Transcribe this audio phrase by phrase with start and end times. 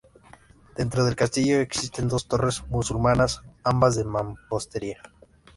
[0.75, 5.03] Dentro del castillo existen dos torres musulmanas, ambas de mampostería.